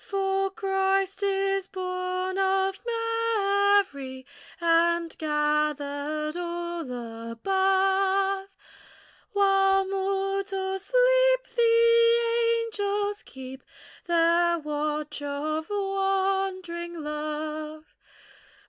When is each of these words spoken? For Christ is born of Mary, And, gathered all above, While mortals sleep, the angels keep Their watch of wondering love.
For 0.03 0.49
Christ 0.49 1.21
is 1.21 1.67
born 1.67 2.39
of 2.39 2.79
Mary, 3.93 4.25
And, 4.59 5.15
gathered 5.19 6.35
all 6.35 7.29
above, 7.31 8.47
While 9.33 9.87
mortals 9.87 10.85
sleep, 10.85 11.55
the 11.55 12.33
angels 12.65 13.21
keep 13.21 13.61
Their 14.07 14.57
watch 14.57 15.21
of 15.21 15.67
wondering 15.69 16.95
love. 17.03 17.93